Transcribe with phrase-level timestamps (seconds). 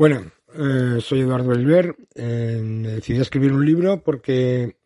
[0.00, 1.94] Bueno, eh, soy Eduardo Elber.
[2.14, 2.58] Eh,
[2.96, 4.78] decidí escribir un libro porque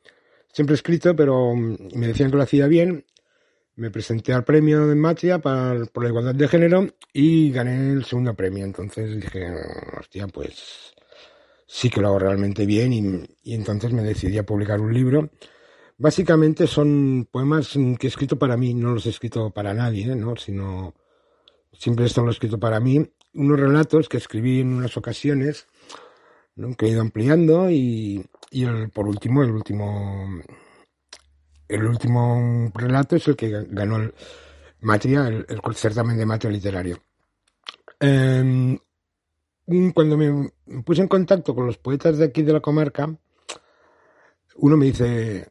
[0.53, 3.05] siempre he escrito, pero mm, me decían que lo hacía bien.
[3.77, 8.35] Me presenté al premio de Matria por la igualdad de género y gané el segundo
[8.35, 8.65] premio.
[8.65, 9.55] Entonces dije,
[10.01, 10.97] hostia, pues
[11.65, 12.93] sí que lo hago realmente bien
[13.45, 15.31] y, entonces me decidí a publicar un libro.
[15.97, 20.35] Básicamente son poemas que he escrito para mí, no los he escrito para nadie, ¿no?
[20.35, 20.93] sino
[21.73, 25.67] siempre esto lo he escrito para mí unos relatos que escribí en unas ocasiones,
[26.78, 30.42] que he ido ampliando y, el, por último, el último,
[31.69, 34.14] el último relato es el que ganó el
[34.81, 36.98] Matria, el, certamen de Matria literario.
[37.98, 38.78] Em,
[39.94, 40.50] cuando me
[40.84, 43.09] puse en contacto con los poetas de aquí de la comarca,
[44.56, 45.48] uno me dice,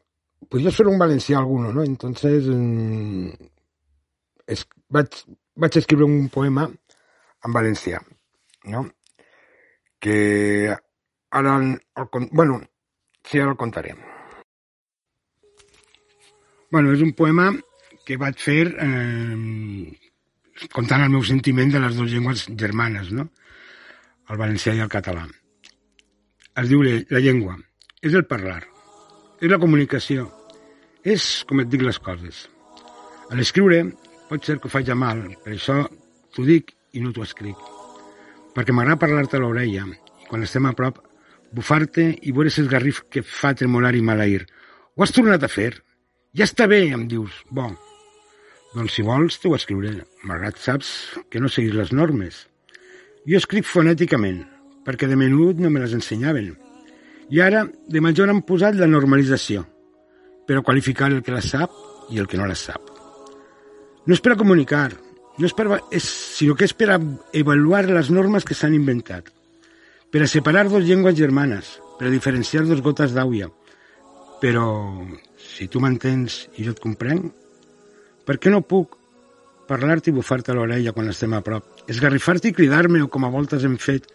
[0.48, 1.82] pues yo soy un valenciano alguno, ¿no?
[1.82, 3.28] Entonces, mm,
[4.46, 4.66] es,
[6.04, 6.70] un poema
[7.44, 8.02] en Valencia,
[8.64, 8.90] ¿no?
[10.00, 10.74] Que
[11.30, 11.78] ahora,
[12.32, 12.62] bueno,
[13.22, 13.94] sí, ahora lo contaré.
[16.70, 17.52] Bueno, és un poema
[18.02, 19.36] que vaig fer eh,
[20.74, 23.28] contant el meu sentiment de les dues llengües germanes, no?
[24.30, 25.22] el valencià i el català.
[26.58, 27.54] Es diu la llengua,
[28.02, 28.62] és el parlar,
[29.38, 30.26] és la comunicació,
[31.04, 32.48] és com et dic les coses.
[33.30, 33.84] A l'escriure
[34.30, 35.82] pot ser que ho faig mal, per això
[36.34, 37.58] t'ho dic i no t'ho escric.
[38.54, 41.02] Perquè m'agrada parlar-te a l'orella i quan estem a prop
[41.54, 44.46] bufar-te i veure si garrif que fa tremolar i maleir.
[44.96, 45.72] Ho has tornat a fer?
[46.34, 47.42] Ja està bé, em dius.
[47.50, 47.68] Bo.
[48.74, 50.90] Doncs si vols t'ho escriuré, malgrat saps
[51.30, 52.40] que no seguis les normes.
[53.26, 54.42] Jo escric fonèticament,
[54.86, 56.50] perquè de menut no me les ensenyaven.
[57.30, 59.62] I ara, de major han posat la normalització,
[60.46, 61.72] per a qualificar el que la sap
[62.10, 62.90] i el que no la sap.
[64.04, 64.90] No és per a comunicar,
[65.38, 66.04] no és per, és,
[66.38, 69.30] sinó que és per avaluar les normes que s'han inventat,
[70.14, 73.48] per a separar dos llengües germanes, per a diferenciar dos gotes d'àuia.
[74.42, 74.66] Però,
[75.40, 77.32] si tu m'entens i jo et comprenc,
[78.24, 78.98] per què no puc
[79.68, 83.32] parlar-te i bufar-te a l'orella quan estem a prop, esgarrifar-te i cridar-me o com a
[83.32, 84.06] voltes hem fet,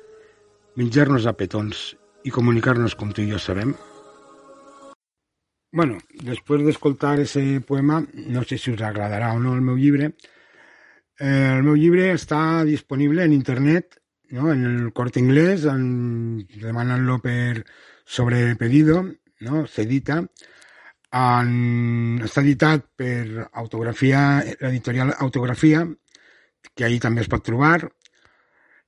[0.80, 1.94] menjar-nos a petons
[2.24, 3.74] i comunicar-nos com tu i jo sabem?
[5.76, 8.00] Bueno, després d'escoltar ese poema,
[8.34, 10.14] no sé si us agradarà o no el meu llibre,
[11.20, 13.98] Eh, el meu llibre està disponible en internet,
[14.32, 14.54] no?
[14.54, 17.66] en el Corte Inglés, en, demanant-lo per
[18.08, 19.02] sobre pedido,
[19.44, 19.66] no?
[19.68, 20.22] s'edita.
[21.20, 24.22] En, està editat per autografia,
[24.62, 25.84] l'editorial Autografia,
[26.72, 27.90] que ahir també es pot trobar,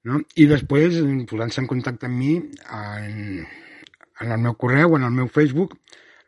[0.07, 0.21] no?
[0.39, 3.43] i després posant-se en contacte amb mi en,
[4.21, 5.75] en el meu correu, en el meu Facebook,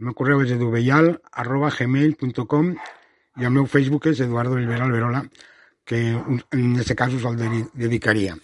[0.02, 2.76] el meu correu és eduvellal arroba gmail.com
[3.40, 5.24] i el meu Facebook és Eduardo Olivera Alberola
[5.86, 8.38] que en aquest cas us el dedicaria.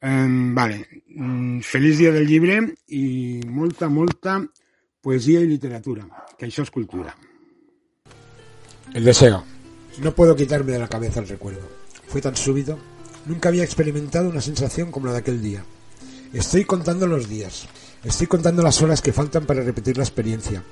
[0.00, 0.86] Um, vale.
[1.08, 2.60] Mm, feliç dia del llibre
[2.94, 4.38] i molta, molta
[5.00, 6.06] poesía y literatura,
[6.38, 7.14] que això és cultura.
[8.94, 9.44] El deseo.
[9.98, 11.66] No puedo quitarme de la cabeza el recuerdo.
[12.06, 12.78] Fue tan súbito.
[13.26, 15.64] Nunca había experimentado una sensación como la de aquel día.
[16.32, 17.68] Estoy contando los días.
[18.04, 20.62] Estoy contando las horas que faltan para repetir la experiencia.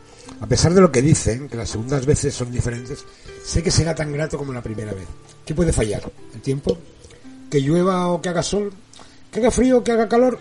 [0.40, 3.04] A pesar de lo que dicen, que las segundas veces son diferentes,
[3.44, 5.08] sé que será tan grato como la primera vez.
[5.44, 6.02] ¿Qué puede fallar?
[6.34, 6.78] ¿El tiempo?
[7.50, 8.72] ¿Que llueva o que haga sol?
[9.32, 10.38] ¿Que haga frío o que haga calor?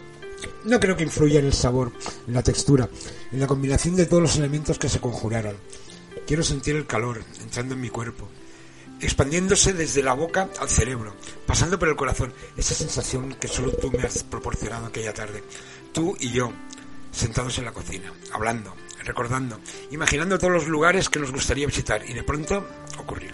[0.65, 1.91] No creo que influya en el sabor,
[2.27, 2.87] en la textura,
[3.31, 5.55] en la combinación de todos los elementos que se conjuraron.
[6.27, 8.27] Quiero sentir el calor entrando en mi cuerpo,
[8.99, 11.15] expandiéndose desde la boca al cerebro,
[11.45, 15.43] pasando por el corazón, esa sensación que solo tú me has proporcionado aquella tarde,
[15.93, 16.51] tú y yo,
[17.15, 19.59] sentados en la cocina, hablando, recordando,
[19.91, 22.67] imaginando todos los lugares que nos gustaría visitar y de pronto
[22.97, 23.31] ocurrió.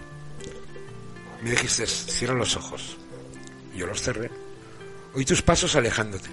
[1.42, 2.98] Me dijiste, cierra los ojos.
[3.76, 4.30] Yo los cerré.
[5.16, 6.30] Oí tus pasos alejándote,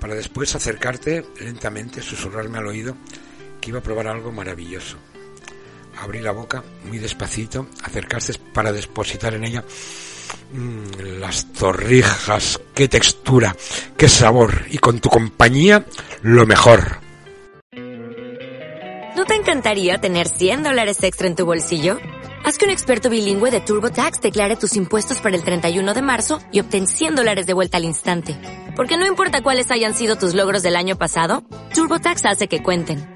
[0.00, 2.96] para después acercarte lentamente, susurrarme al oído
[3.60, 4.96] que iba a probar algo maravilloso.
[5.98, 9.64] Abrí la boca muy despacito, acercaste para depositar en ella
[10.52, 13.56] mmm, las torrijas, qué textura,
[13.96, 15.84] qué sabor, y con tu compañía
[16.22, 17.00] lo mejor.
[19.16, 21.98] ¿No te encantaría tener 100 dólares extra en tu bolsillo?
[22.44, 26.38] Haz que un experto bilingüe de TurboTax declare tus impuestos para el 31 de marzo
[26.52, 28.36] y obtén 100 dólares de vuelta al instante.
[28.76, 31.42] Porque no importa cuáles hayan sido tus logros del año pasado,
[31.74, 33.15] TurboTax hace que cuenten.